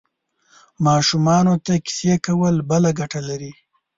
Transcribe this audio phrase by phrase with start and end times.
[0.85, 3.51] ماشومانو ته کیسې کول بله ګټه لري.